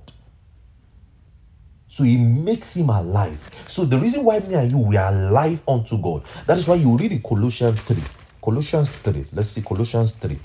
[1.89, 3.39] So he makes him alive.
[3.69, 6.25] So the reason why me and you we are alive unto God.
[6.47, 8.03] That is why you read in Colossians 3.
[8.43, 9.27] Colossians 3.
[9.33, 10.39] Let's see Colossians 3.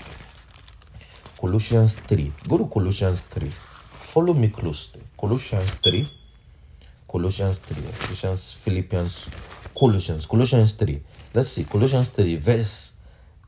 [1.38, 2.32] Colossians 3.
[2.48, 3.48] Go to Colossians 3.
[3.48, 5.02] Follow me closely.
[5.18, 6.08] Colossians 3.
[7.06, 7.82] Colossians 3.
[8.00, 9.28] Colossians, Philippians,
[9.74, 10.26] Colossians.
[10.26, 11.02] Colossians 3.
[11.34, 12.96] Let's see, Colossians 3, verse,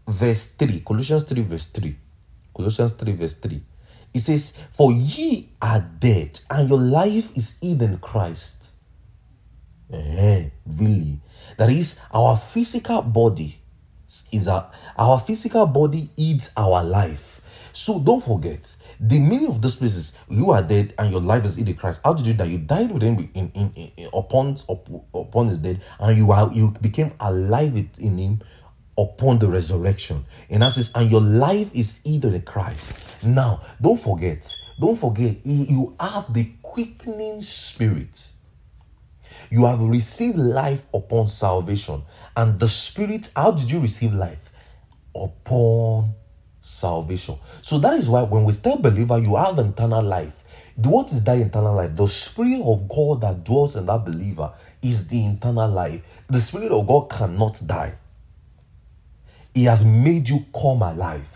[0.06, 0.80] verse 3.
[0.80, 1.96] Colossians 3, verse 3.
[2.54, 3.62] Colossians 3, verse 3.
[4.14, 8.70] It says, For ye are dead, and your life is hid in Christ.
[9.92, 11.20] Eh, really?
[11.56, 13.58] That is, our physical body
[14.32, 17.40] is a, our physical body eats our life.
[17.72, 21.44] So don't forget, the meaning of this place is you are dead and your life
[21.44, 22.00] is in the Christ.
[22.02, 22.44] How did you die?
[22.44, 26.50] You died with him in, in, in, upon up, upon his death, and you are
[26.52, 28.40] you became alive in him
[28.96, 30.24] upon the resurrection.
[30.48, 33.04] And that says, and your life is either in Christ.
[33.22, 38.30] Now, don't forget, don't forget, you have the quickening spirit.
[39.50, 42.04] You have received life upon salvation.
[42.36, 44.50] And the spirit, how did you receive life?
[45.14, 46.14] Upon
[46.64, 47.38] salvation.
[47.60, 50.42] So that is why when we tell believer you have eternal life,
[50.76, 51.94] what is that eternal life?
[51.94, 54.50] The spirit of God that dwells in that believer
[54.80, 56.02] is the eternal life.
[56.28, 57.94] The spirit of God cannot die.
[59.52, 61.28] He has made you come alive.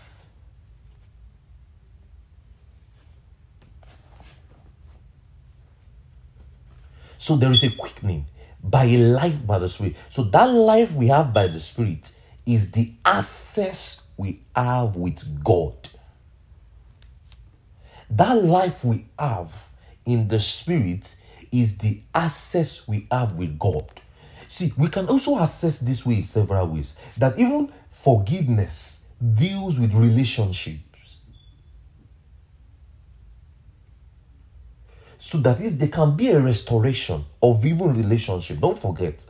[7.19, 8.25] So there is a quickening
[8.63, 9.95] by a life by the Spirit.
[10.09, 12.11] So that life we have by the Spirit
[12.45, 15.75] is the access we have with God.
[18.09, 19.53] That life we have
[20.05, 21.15] in the Spirit
[21.53, 23.89] is the access we have with God.
[24.49, 26.99] See, we can also access this way in several ways.
[27.17, 29.05] That even forgiveness
[29.35, 31.19] deals with relationships.
[35.17, 38.59] So that is there can be a restoration of even relationship.
[38.59, 39.25] Don't forget,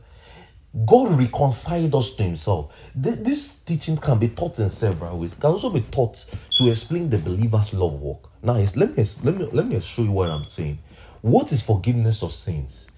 [0.86, 2.72] God reconciled us to Himself.
[2.94, 5.32] This, this, teaching can be taught in several ways.
[5.32, 6.24] It can also be taught
[6.58, 8.30] to explain the believer's love walk.
[8.42, 10.78] Now, let me let me let me show you what I'm saying.
[11.22, 12.90] What is forgiveness of sins?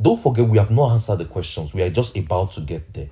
[0.00, 1.72] Don't forget, we have not answered the questions.
[1.72, 3.10] We are just about to get there.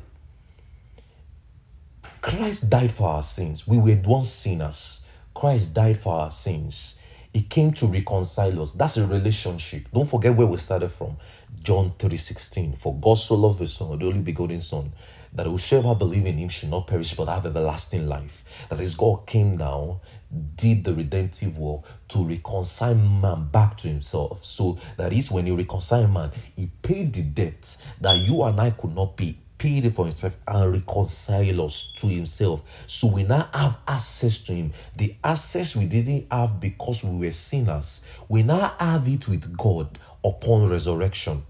[2.20, 3.66] Christ died for our sins.
[3.66, 5.04] We were once sinners.
[5.32, 6.96] Christ died for our sins.
[7.32, 8.72] He came to reconcile us.
[8.72, 9.86] That's a relationship.
[9.94, 11.16] Don't forget where we started from.
[11.62, 12.74] John 3:16.
[12.76, 14.92] For God so loved the Son, the only begotten Son,
[15.32, 18.44] that whosoever believe in him should not perish but have everlasting life.
[18.68, 20.00] That is, God came down,
[20.56, 24.44] did the redemptive work to reconcile man back to himself.
[24.44, 28.70] So that is when he reconciled man, he paid the debt that you and I
[28.70, 32.62] could not pay paid it for himself and reconcile us to himself.
[32.86, 34.72] So we now have access to him.
[34.96, 39.98] The access we didn't have because we were sinners, we now have it with God
[40.24, 41.42] upon resurrection.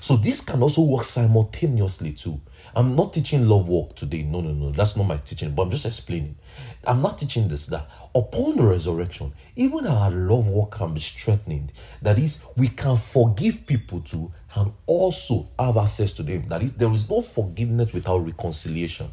[0.00, 2.40] So this can also work simultaneously too.
[2.74, 4.22] I'm not teaching love work today.
[4.22, 4.70] No, no, no.
[4.70, 6.36] That's not my teaching, but I'm just explaining.
[6.84, 11.72] I'm not teaching this that upon the resurrection, even our love work can be strengthened.
[12.00, 16.48] That is, we can forgive people too and also have access to them.
[16.48, 19.10] That is, there is no forgiveness without reconciliation.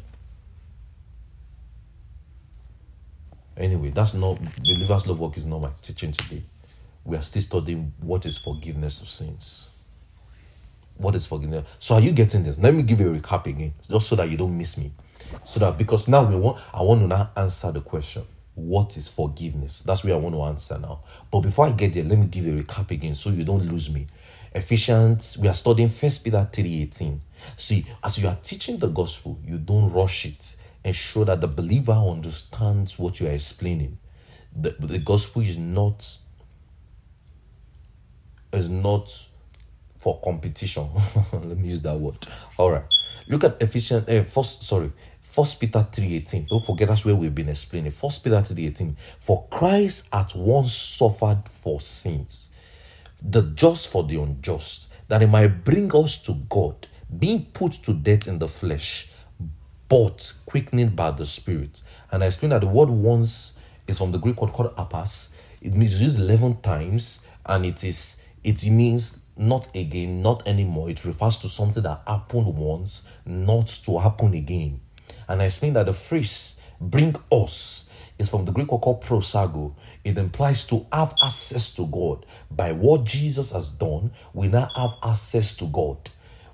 [3.56, 6.42] Anyway, that's not believers' love work is not my teaching today.
[7.04, 9.69] We are still studying what is forgiveness of sins.
[11.00, 11.64] What is forgiveness?
[11.78, 12.58] So are you getting this?
[12.58, 14.92] Let me give you a recap again, just so that you don't miss me.
[15.46, 18.22] So that because now we want I want to now answer the question.
[18.54, 19.80] What is forgiveness?
[19.80, 21.00] That's where I want to answer now.
[21.30, 23.66] But before I get there, let me give you a recap again so you don't
[23.66, 24.08] lose me.
[24.54, 27.18] Ephesians, we are studying First Peter 3:18.
[27.56, 30.54] See, as you are teaching the gospel, you don't rush it.
[30.84, 33.96] Ensure that the believer understands what you are explaining.
[34.54, 36.18] The, the gospel is not
[38.52, 39.29] is not
[40.00, 40.88] for competition.
[41.32, 42.16] Let me use that word.
[42.56, 42.84] All right.
[43.28, 44.08] Look at Ephesians.
[44.08, 44.90] Uh, first, sorry,
[45.22, 46.46] First Peter three eighteen.
[46.50, 47.92] Don't forget that's where we've been explaining.
[47.92, 48.96] First Peter three eighteen.
[49.20, 52.48] For Christ at once suffered for sins,
[53.22, 57.92] the just for the unjust, that he might bring us to God, being put to
[57.92, 59.08] death in the flesh,
[59.88, 61.80] but quickened by the Spirit.
[62.10, 65.32] And I explained that the word once is from the Greek word called apas.
[65.62, 70.90] It means used eleven times, and it is it means not again, not anymore.
[70.90, 74.80] It refers to something that happened once, not to happen again.
[75.26, 77.86] And I explained that the phrase bring us
[78.18, 79.74] is from the Greek word called prosago.
[80.04, 82.26] It implies to have access to God.
[82.50, 85.96] By what Jesus has done, we now have access to God.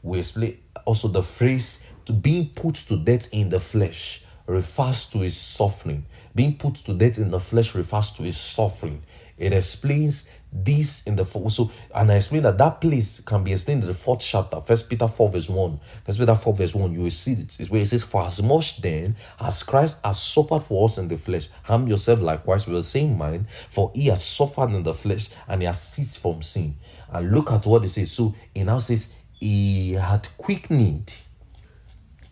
[0.03, 5.19] We explain also the phrase to being put to death in the flesh refers to
[5.19, 6.07] his suffering.
[6.37, 9.03] Being put to death in the flesh refers to his suffering.
[9.37, 11.53] It explains this in the fourth.
[11.53, 14.89] so and I explained that that place can be explained in the fourth chapter, First
[14.89, 15.81] Peter 4, verse 1.
[16.05, 18.43] First Peter 4, verse 1, you will see it is where it says, For as
[18.43, 22.77] much then as Christ has suffered for us in the flesh, harm yourself likewise with
[22.77, 26.43] the same mind, for he has suffered in the flesh and he has ceased from
[26.43, 26.77] sin.
[27.11, 28.13] And look at what it says.
[28.13, 31.15] So it now says, He had quickened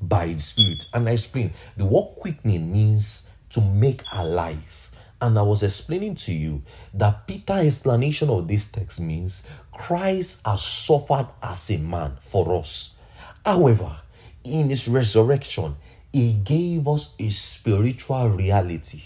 [0.00, 0.84] by the Spirit.
[0.92, 4.83] And I explain the word quickening means to make alive
[5.24, 6.62] and I was explaining to you
[6.92, 12.94] that Peter's explanation of this text means Christ has suffered as a man for us.
[13.42, 13.96] However,
[14.44, 15.76] in his resurrection,
[16.12, 19.00] he gave us a spiritual reality.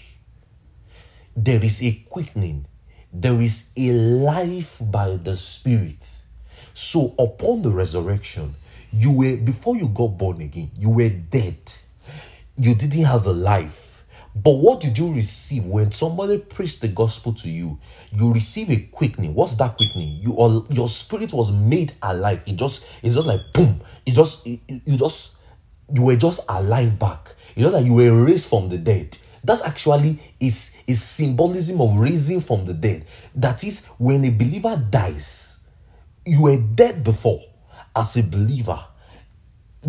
[1.37, 2.65] There is a quickening,
[3.13, 6.05] there is a life by the Spirit.
[6.73, 8.55] So, upon the resurrection,
[8.91, 11.59] you were, before you got born again, you were dead.
[12.57, 13.88] You didn't have a life
[14.35, 17.79] but what did you receive when somebody preached the gospel to you?
[18.11, 19.33] You receive a quickening.
[19.33, 20.19] What's that quickening?
[20.21, 22.43] You all your spirit was made alive.
[22.45, 23.81] It just it's just like boom.
[24.05, 25.35] It just it, you just
[25.93, 27.35] you were just alive back.
[27.55, 29.17] You know that you were raised from the dead.
[29.43, 33.05] That's actually is is symbolism of raising from the dead.
[33.35, 35.57] That is when a believer dies,
[36.25, 37.41] you were dead before
[37.95, 38.79] as a believer.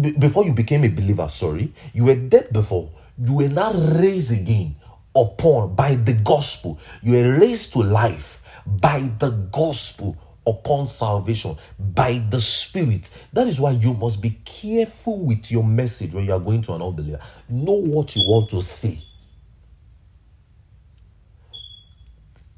[0.00, 2.90] B- before you became a believer, sorry, you were dead before
[3.22, 4.76] you were not raised again
[5.14, 6.78] upon by the gospel.
[7.02, 10.16] You were raised to life by the gospel
[10.46, 13.10] upon salvation by the spirit.
[13.32, 16.74] That is why you must be careful with your message when you are going to
[16.74, 17.20] an unbeliever.
[17.48, 19.02] Know what you want to say.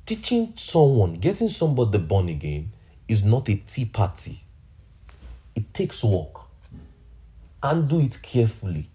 [0.06, 2.72] Teaching someone getting somebody born again
[3.08, 4.44] is not a tea party.
[5.54, 6.40] It takes work.
[7.64, 8.88] And do it carefully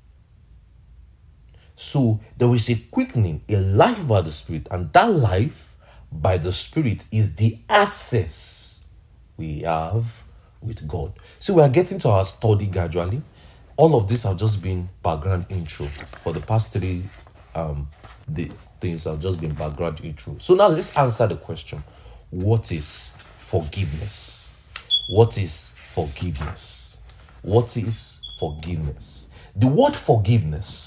[1.78, 5.75] So there is a quickening, a life by the Spirit, and that life
[6.11, 8.84] by the Spirit is the access
[9.38, 10.23] we have
[10.59, 11.13] with God.
[11.39, 13.21] So we are getting to our study gradually.
[13.75, 15.86] All of this have just been background intro
[16.23, 17.03] for the past three
[17.53, 17.88] um
[18.28, 18.51] the
[18.82, 20.36] things have just been background intro.
[20.39, 21.84] So now let's answer the question:
[22.32, 24.51] What is forgiveness?
[25.09, 27.01] What is forgiveness?
[27.43, 29.30] What is forgiveness?
[29.55, 30.87] The word forgiveness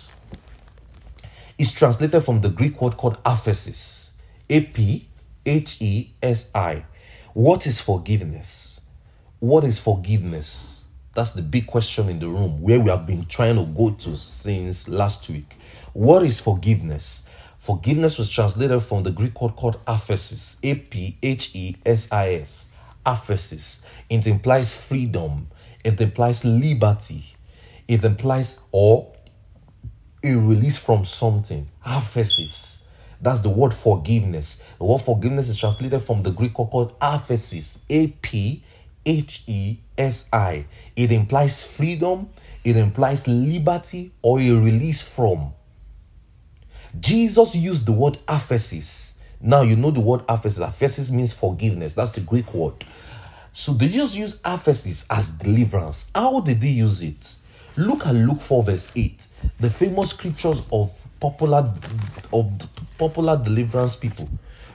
[1.61, 4.13] is translated from the Greek word called aphesis.
[4.49, 5.07] A P
[5.45, 6.87] H E S I.
[7.35, 8.81] What is forgiveness?
[9.41, 10.87] What is forgiveness?
[11.15, 14.17] That's the big question in the room where we have been trying to go to
[14.17, 15.55] since last week.
[15.93, 17.27] What is forgiveness?
[17.59, 20.57] Forgiveness was translated from the Greek word called aphesis.
[20.63, 22.71] A P H E S I S.
[23.05, 23.83] Aphesis.
[24.09, 25.49] It implies freedom,
[25.85, 27.23] it implies liberty,
[27.87, 29.13] it implies or
[30.23, 31.69] a release from something.
[31.85, 32.83] Aphesis.
[33.21, 34.63] That's the word forgiveness.
[34.79, 37.79] The word forgiveness is translated from the Greek word called aphesis.
[37.89, 38.63] A P
[39.05, 40.67] H E S I.
[40.97, 42.31] It implies freedom,
[42.65, 45.53] it implies liberty or a release from.
[46.99, 49.15] Jesus used the word aphesis.
[49.41, 50.67] Now you know the word aphesis.
[50.67, 51.95] Aphesis means forgiveness.
[51.95, 52.85] That's the Greek word.
[53.53, 56.11] So they just use aphesis as deliverance.
[56.15, 57.37] How did they use it?
[57.77, 59.27] Look at Luke 4, verse 8.
[59.61, 61.73] The famous scriptures of popular
[62.33, 62.51] of
[62.99, 64.29] popular deliverance people.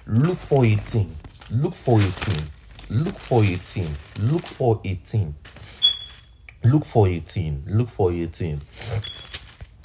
[0.07, 1.15] Luke 4 18.
[1.51, 2.35] Luke 4 18.
[2.91, 3.95] Luke 4 18.
[4.19, 5.35] Luke 4 18.
[6.63, 7.63] Luke 4 18.
[7.67, 8.61] Luke 4 18.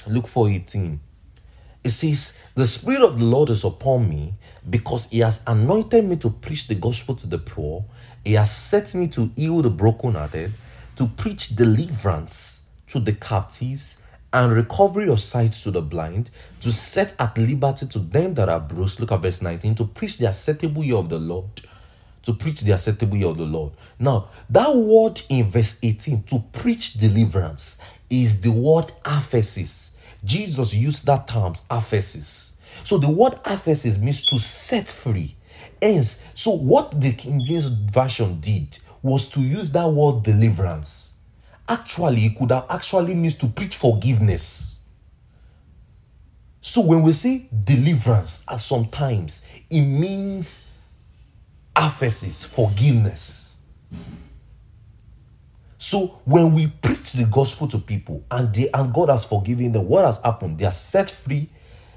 [0.06, 1.00] Luke 4 18.
[1.82, 4.34] It says, The Spirit of the Lord is upon me
[4.68, 7.84] because He has anointed me to preach the gospel to the poor.
[8.24, 10.52] He has set me to heal the brokenhearted,
[10.96, 13.98] to preach deliverance to the captives
[14.32, 16.30] and recovery of sight to the blind,
[16.60, 19.00] to set at liberty to them that are bruised.
[19.00, 21.46] Look at verse 19 to preach the acceptable year of the Lord.
[22.24, 23.72] To preach the acceptable year of the Lord.
[23.98, 27.78] Now, that word in verse 18, to preach deliverance,
[28.10, 29.92] is the word aphesis.
[30.22, 32.52] Jesus used that term, aphesis.
[32.84, 35.34] So the word aphesis means to set free.
[35.80, 41.09] Hence, so what the King James Version did was to use that word deliverance
[41.70, 44.80] actually it could have actually means to preach forgiveness.
[46.60, 50.66] So when we say deliverance, at sometimes it means
[51.74, 53.56] aphesis, forgiveness.
[55.78, 59.88] So when we preach the gospel to people and they and God has forgiven them,
[59.88, 60.58] what has happened?
[60.58, 61.48] They are set free,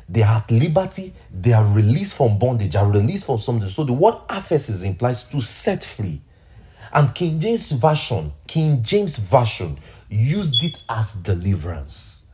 [0.07, 3.67] they are at liberty, they are released from bondage, they are released from something.
[3.67, 6.21] So the word aphesis implies to set free.
[6.93, 9.79] And King James Version, King James Version
[10.09, 12.27] used it as deliverance.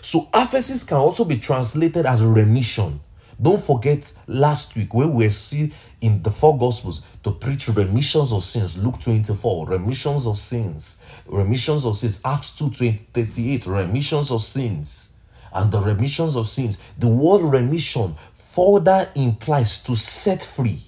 [0.00, 3.00] So aphesis can also be translated as remission.
[3.40, 8.44] Don't forget last week when we see in the four gospels to preach remissions of
[8.44, 8.78] sins.
[8.78, 11.02] Luke 24, remissions of sins.
[11.26, 12.20] Remissions of sins.
[12.24, 12.70] Acts 2
[13.12, 15.14] 38, remissions of sins.
[15.52, 16.78] And the remissions of sins.
[16.96, 20.80] The word remission further implies to set free,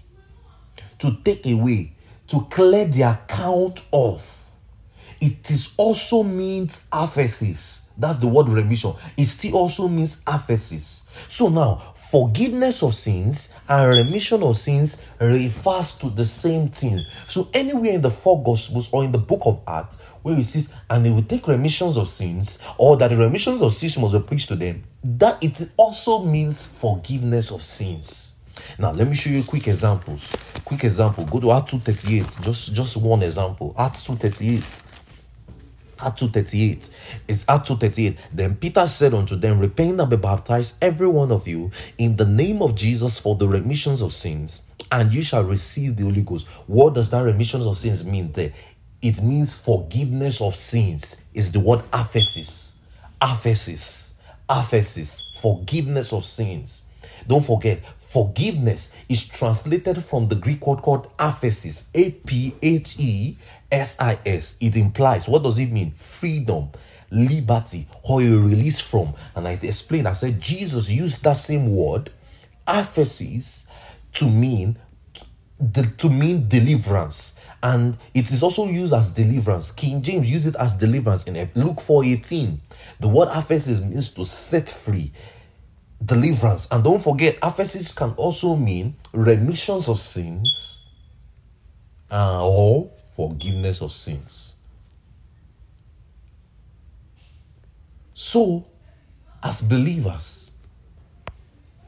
[1.01, 1.96] to take away,
[2.29, 4.33] to clear the account of.
[5.21, 7.87] It is also means aphesis.
[7.99, 8.93] That's the word remission.
[9.17, 11.05] It still also means aphesis.
[11.29, 17.07] So now, forgiveness of sins and remission of sins refers to the same thing.
[17.27, 20.73] So anywhere in the four gospels or in the book of Acts where it says,
[20.91, 24.19] and they will take remissions of sins, or that the remissions of sins must be
[24.19, 28.26] preached to them, that it also means forgiveness of sins.
[28.79, 30.33] Now let me show you quick examples.
[30.65, 31.25] Quick example.
[31.25, 32.43] Go to Acts 238.
[32.43, 33.75] Just just one example.
[33.79, 34.65] Acts 238.
[35.99, 36.91] Acts 2.38.
[37.27, 38.19] It's Acts 2.38.
[38.33, 42.27] Then Peter said unto them, Repent and be baptized, every one of you, in the
[42.27, 44.63] name of Jesus for the remissions of sins,
[44.93, 46.47] and you shall receive the Holy Ghost.
[46.67, 48.53] What does that remissions of sins mean there?
[49.03, 51.23] It means forgiveness of sins.
[51.33, 52.75] Is the word aphesis.
[53.21, 54.13] Aphesis.
[54.49, 55.37] Aphesis.
[55.41, 56.87] Forgiveness of sins.
[57.27, 61.89] Don't forget, forgiveness is translated from the Greek word called aphesis.
[61.95, 63.37] A P H E
[63.71, 64.57] S I S.
[64.61, 65.93] It implies, what does it mean?
[65.93, 66.71] Freedom,
[67.11, 69.15] liberty, or a release from.
[69.35, 72.13] And I explained, I said Jesus used that same word,
[72.67, 73.69] aphesis,
[74.15, 74.79] to mean
[75.97, 80.75] to mean deliverance and it is also used as deliverance king james used it as
[80.75, 82.59] deliverance in luke 4.18
[83.01, 85.11] the word aphesis means to set free
[86.05, 90.87] deliverance and don't forget aphesis can also mean remissions of sins
[92.11, 94.55] uh, or forgiveness of sins.
[98.15, 98.67] So,
[99.47, 100.51] As believers,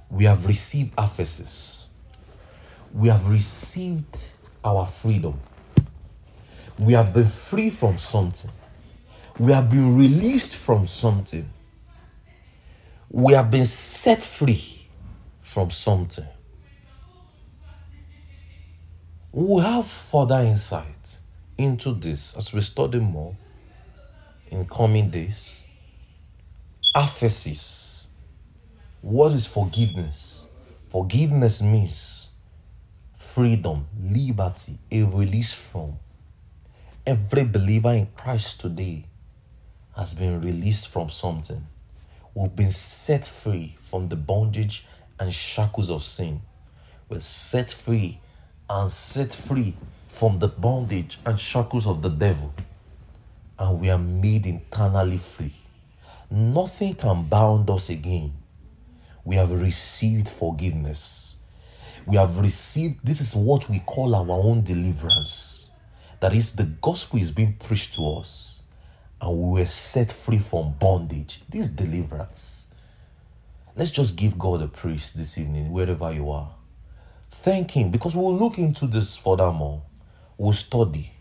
[0.09, 1.87] we have received aphesis.
[2.95, 4.17] We have received
[4.65, 5.41] our freedom.
[6.79, 8.53] We have been free from something.
[9.41, 11.51] We have been released from something.
[13.11, 14.89] We have been set free
[15.41, 16.27] from something.
[19.33, 21.19] We'll have further insight
[21.57, 23.37] into this as we study more
[24.51, 25.65] in coming days.
[26.95, 28.09] Aphesis.
[29.01, 30.49] What is forgiveness?
[30.89, 32.29] Forgiveness means
[33.17, 35.99] freedom, liberty, a release from.
[37.07, 39.05] Every believer in Christ today
[39.97, 41.67] has been released from something.
[42.39, 44.87] We've been set free from the bondage
[45.19, 46.41] and shackles of sin.
[47.09, 48.21] We're set free
[48.71, 49.75] and set free
[50.07, 52.55] from the bondage and shackles of the devil.
[53.59, 55.53] And we are made internally free.
[56.31, 58.35] Nothing can bound us again.
[59.25, 61.35] We have received forgiveness.
[62.07, 65.71] We have received, this is what we call our own deliverance.
[66.21, 68.58] That is, the gospel is being preached to us,
[69.21, 71.41] and we were set free from bondage.
[71.49, 72.67] This deliverance.
[73.77, 76.51] Let's just give God a praise this evening, wherever you are.
[77.31, 79.83] Thank Him because we'll look into this furthermore.
[80.37, 81.13] We'll study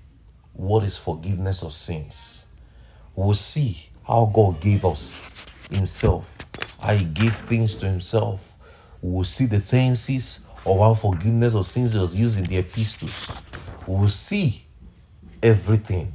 [0.53, 2.45] what is forgiveness of sins.
[3.15, 5.29] We'll see how God gave us
[5.71, 6.35] Himself,
[6.81, 8.55] how He gave things to Himself.
[9.01, 13.31] We'll see the tenses of how forgiveness of sins was used in the epistles.
[13.85, 14.65] We'll see
[15.41, 16.13] everything.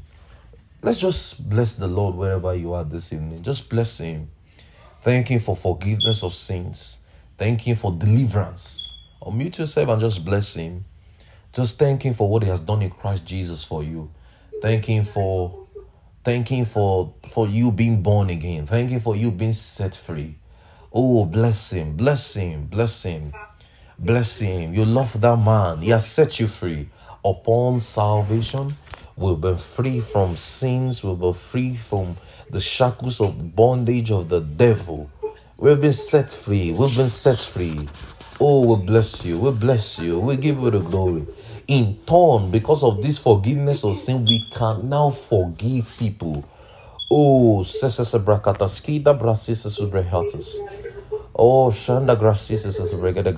[0.85, 3.41] Let's just bless the Lord wherever you are this evening.
[3.41, 4.29] Just bless Him.
[5.01, 7.05] Thank Him for forgiveness of sins.
[7.39, 8.99] Thank Him for deliverance.
[9.23, 10.85] Unmute yourself and just bless Him.
[11.53, 14.11] Just thank Him for what He has done in Christ Jesus for you.
[14.61, 15.63] Thank Him for
[16.25, 18.67] thank Him for for you being born again.
[18.67, 20.35] Thank Him for you being set free.
[20.93, 23.33] Oh, bless Him, bless Him, bless Him,
[24.01, 24.75] bless Him.
[24.75, 25.83] You love that man.
[25.83, 26.89] He has set you free.
[27.25, 28.77] Upon salvation,
[29.23, 31.05] we've been free from sins.
[31.05, 32.17] We've been free from
[32.51, 35.11] the shackles of bondage of the devil.
[35.57, 36.73] We've been set free.
[36.73, 37.89] We've been set free.
[38.41, 39.39] Oh, we bless you.
[39.39, 40.19] We bless you.
[40.19, 41.27] We give you the glory.
[41.69, 46.45] In turn, because of this forgiveness of sin, we can now forgive people.
[47.11, 50.57] Oh, sesese brakata skida brasisa subrehatas.
[51.35, 53.33] Oh, shanda grasisa subregada